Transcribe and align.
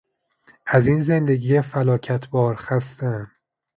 از 0.65 0.87
این 0.87 1.01
زندگی 1.01 1.61
فلاکت 1.61 2.29
بار 2.29 2.55
خستهام. 2.55 3.31